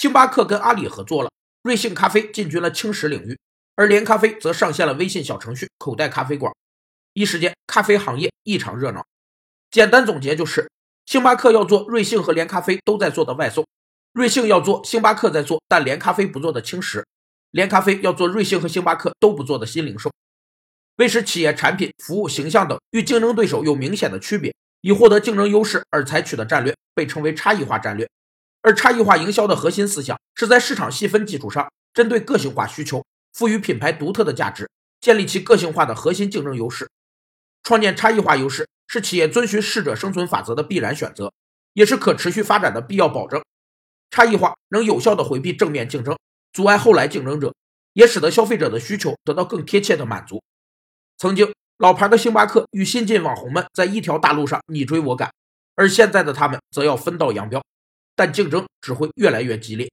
[0.00, 1.30] 星巴克跟阿里合作了，
[1.62, 3.38] 瑞幸咖啡进军了轻食领域，
[3.76, 6.50] 而连咖啡则上线了微信小程序“口袋咖啡馆”。
[7.12, 9.04] 一时间，咖啡行业异常热闹。
[9.70, 10.70] 简单总结就是：
[11.04, 13.66] 星巴克要做瑞幸和连咖啡都在做的外送，
[14.14, 17.06] 瑞幸要做星巴克在做但连咖啡不做的轻食，
[17.50, 20.10] 连咖啡要做瑞幸和星巴克都不做的新零售。
[20.96, 28.08] 为使企业产品、服务、形象等与竞争对手有明显的区别，以获得竞争优势而采取的战略，被称为差异化战略。
[28.62, 34.68] 而差异化营销的核心思想是在市场细分基础上，针对个性化需求，赋予品牌独特的价值，
[35.00, 36.90] 建立其个性化的核心竞争优势。
[37.62, 41.32] 创建差异化优势是企业遵循适者生存法则的必然选择，
[41.74, 43.42] 也是可持续发展的必要保证。
[44.10, 46.18] 差异化能有效地回避正面竞争，
[46.52, 47.54] 阻碍后来竞争者，
[47.92, 50.42] 也使得消费者的需求得到更贴切的满足。
[51.16, 55.30] 曾经，老牌的星巴克与新晋网红们在一条大路上你追我赶，
[55.76, 57.62] 而现在的他们则要分道扬镳，
[58.20, 59.90] 但竞争只会越来越激烈。